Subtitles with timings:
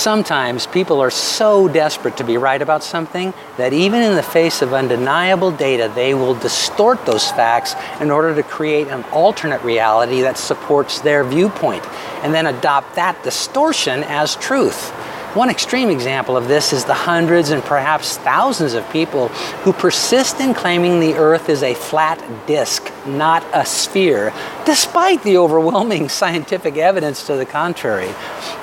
[0.00, 4.62] Sometimes people are so desperate to be right about something that even in the face
[4.62, 10.22] of undeniable data, they will distort those facts in order to create an alternate reality
[10.22, 11.84] that supports their viewpoint
[12.22, 14.88] and then adopt that distortion as truth.
[15.34, 19.28] One extreme example of this is the hundreds and perhaps thousands of people
[19.64, 24.32] who persist in claiming the Earth is a flat disk, not a sphere,
[24.64, 28.14] despite the overwhelming scientific evidence to the contrary.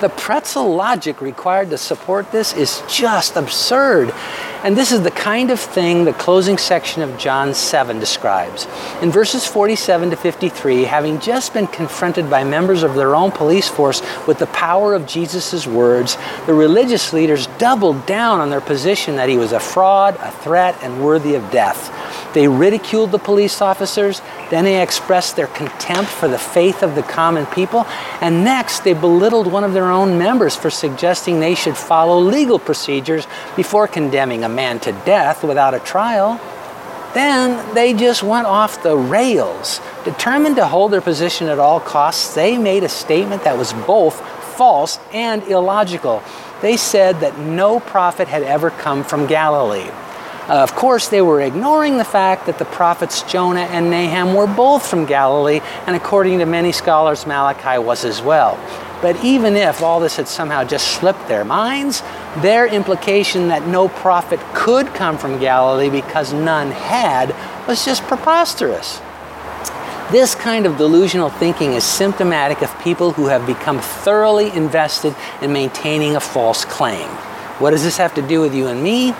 [0.01, 4.13] The pretzel logic required to support this is just absurd.
[4.63, 8.67] And this is the kind of thing the closing section of John 7 describes.
[9.01, 13.67] In verses 47 to 53, having just been confronted by members of their own police
[13.67, 19.15] force with the power of Jesus' words, the religious leaders doubled down on their position
[19.15, 21.91] that he was a fraud, a threat, and worthy of death.
[22.33, 27.03] They ridiculed the police officers, then they expressed their contempt for the faith of the
[27.03, 27.85] common people,
[28.21, 32.59] and next they belittled one of their own members for suggesting they should follow legal
[32.59, 36.39] procedures before condemning a man to death without a trial.
[37.13, 39.79] Then they just went off the rails.
[40.03, 44.19] Determined to hold their position at all costs, they made a statement that was both
[44.55, 46.21] false and illogical.
[46.61, 49.89] They said that no prophet had ever come from Galilee.
[50.49, 54.47] Uh, of course, they were ignoring the fact that the prophets Jonah and Nahum were
[54.47, 58.57] both from Galilee, and according to many scholars, Malachi was as well.
[59.01, 62.01] But even if all this had somehow just slipped their minds,
[62.37, 67.35] their implication that no prophet could come from Galilee because none had
[67.67, 69.01] was just preposterous.
[70.11, 75.51] This kind of delusional thinking is symptomatic of people who have become thoroughly invested in
[75.51, 77.09] maintaining a false claim.
[77.59, 79.13] What does this have to do with you and me?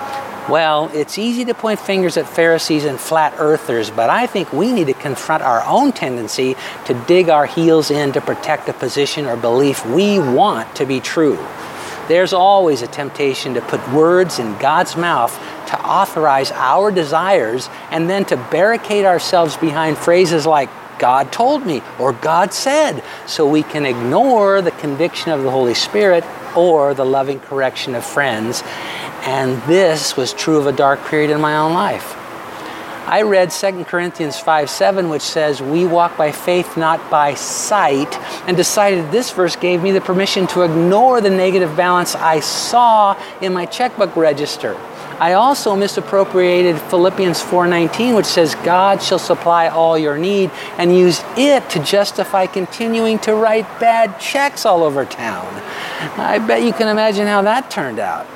[0.49, 4.71] Well, it's easy to point fingers at Pharisees and flat earthers, but I think we
[4.71, 9.25] need to confront our own tendency to dig our heels in to protect a position
[9.25, 11.35] or belief we want to be true.
[12.07, 18.09] There's always a temptation to put words in God's mouth to authorize our desires and
[18.09, 23.63] then to barricade ourselves behind phrases like, God told me or God said, so we
[23.63, 26.23] can ignore the conviction of the Holy Spirit
[26.57, 28.63] or the loving correction of friends
[29.27, 32.15] and this was true of a dark period in my own life.
[33.07, 38.13] I read 2 Corinthians 5 7, which says, We walk by faith, not by sight,
[38.47, 43.17] and decided this verse gave me the permission to ignore the negative balance I saw
[43.41, 44.77] in my checkbook register.
[45.19, 51.23] I also misappropriated Philippians 4:19 which says God shall supply all your need and use
[51.35, 55.47] it to justify continuing to write bad checks all over town.
[56.17, 58.27] I bet you can imagine how that turned out.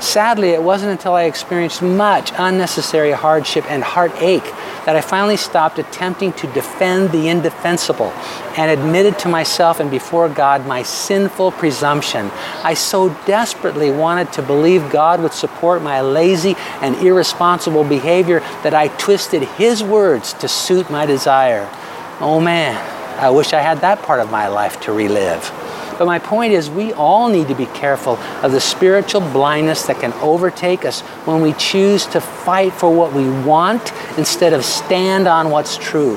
[0.00, 4.44] Sadly, it wasn't until I experienced much unnecessary hardship and heartache
[4.86, 8.10] that I finally stopped attempting to defend the indefensible
[8.56, 12.30] and admitted to myself and before God my sinful presumption.
[12.64, 18.72] I so desperately wanted to believe God would support my lazy and irresponsible behavior that
[18.72, 21.68] I twisted His words to suit my desire.
[22.20, 22.74] Oh man,
[23.20, 25.69] I wish I had that part of my life to relive.
[26.00, 30.00] But my point is, we all need to be careful of the spiritual blindness that
[30.00, 35.28] can overtake us when we choose to fight for what we want instead of stand
[35.28, 36.16] on what's true.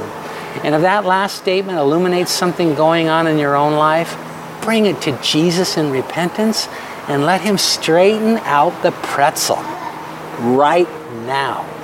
[0.63, 4.17] And if that last statement illuminates something going on in your own life,
[4.61, 6.69] bring it to Jesus in repentance
[7.09, 9.57] and let Him straighten out the pretzel
[10.55, 10.88] right
[11.25, 11.82] now.